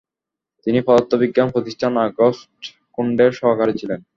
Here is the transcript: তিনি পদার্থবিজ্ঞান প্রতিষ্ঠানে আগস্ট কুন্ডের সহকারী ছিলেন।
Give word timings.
তিনি 0.67 0.79
পদার্থবিজ্ঞান 0.87 1.47
প্রতিষ্ঠানে 1.55 1.99
আগস্ট 2.07 2.61
কুন্ডের 2.95 3.31
সহকারী 3.31 3.73
ছিলেন। 3.81 3.99